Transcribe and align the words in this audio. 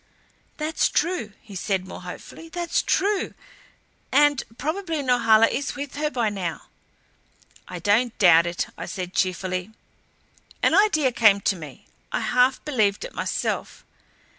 "That's 0.57 0.89
true," 0.89 1.33
he 1.43 1.53
said, 1.55 1.87
more 1.87 2.01
hopefully. 2.01 2.49
"That's 2.49 2.81
true 2.81 3.35
and 4.11 4.41
probably 4.57 4.99
Norhala 5.03 5.45
is 5.45 5.75
with 5.75 5.93
her 5.97 6.09
by 6.09 6.29
now." 6.29 6.61
"I 7.67 7.77
don't 7.77 8.17
doubt 8.17 8.47
it," 8.47 8.65
I 8.79 8.87
said 8.87 9.13
cheerfully. 9.13 9.69
An 10.63 10.73
idea 10.73 11.11
came 11.11 11.39
to 11.41 11.55
me 11.55 11.85
I 12.11 12.21
half 12.21 12.65
believed 12.65 13.05
it 13.05 13.13
myself. 13.13 13.85